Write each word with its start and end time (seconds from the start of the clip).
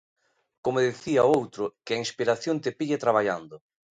Como 0.63 0.83
dicía 0.89 1.21
o 1.27 1.31
outro: 1.39 1.63
que 1.85 1.93
a 1.93 2.01
inspiración 2.05 2.55
te 2.63 2.75
pille 2.77 3.01
traballando. 3.05 3.55